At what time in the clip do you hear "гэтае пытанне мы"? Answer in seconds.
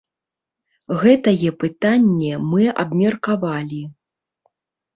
1.01-2.63